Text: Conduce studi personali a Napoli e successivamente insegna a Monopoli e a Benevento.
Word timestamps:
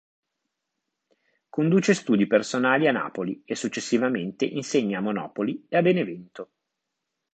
Conduce 1.51 1.93
studi 1.93 2.25
personali 2.25 2.87
a 2.87 2.91
Napoli 2.91 3.43
e 3.45 3.53
successivamente 3.53 4.45
insegna 4.45 4.97
a 4.97 5.01
Monopoli 5.03 5.67
e 5.69 5.77
a 5.77 5.81
Benevento. 5.83 6.49